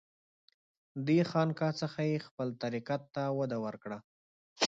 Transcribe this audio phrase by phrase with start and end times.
[1.07, 3.97] دې خانقاه څخه یې خپل طریقت ته وده ورکړه.